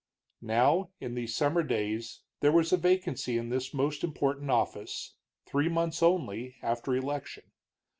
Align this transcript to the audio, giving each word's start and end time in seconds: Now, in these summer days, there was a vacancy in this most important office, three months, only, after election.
Now, 0.41 0.89
in 0.99 1.13
these 1.13 1.35
summer 1.35 1.61
days, 1.61 2.21
there 2.39 2.51
was 2.51 2.73
a 2.73 2.77
vacancy 2.77 3.37
in 3.37 3.49
this 3.49 3.71
most 3.71 4.03
important 4.03 4.49
office, 4.49 5.13
three 5.45 5.69
months, 5.69 6.01
only, 6.01 6.55
after 6.63 6.95
election. 6.95 7.51